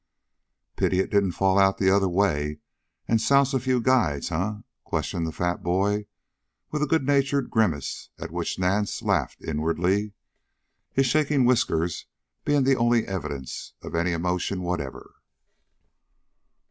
[0.77, 2.57] "Pity it didn't fall out the other way
[3.07, 6.07] and souse a few guides, eh?" questioned the fat boy,
[6.71, 10.13] with a good natured grimace at which Nance laughed inwardly,
[10.91, 12.07] his shaking whiskers
[12.43, 15.17] being the only evidence of any emotion whatever.